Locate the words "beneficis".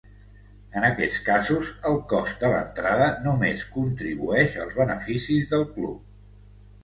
4.83-5.45